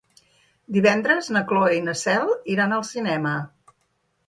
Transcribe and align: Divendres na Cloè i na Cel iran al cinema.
Divendres 0.77 1.29
na 1.35 1.43
Cloè 1.51 1.77
i 1.81 1.85
na 1.91 1.95
Cel 2.05 2.33
iran 2.57 2.77
al 2.81 2.89
cinema. 2.95 3.37